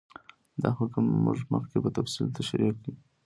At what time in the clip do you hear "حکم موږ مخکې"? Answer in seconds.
0.79-1.77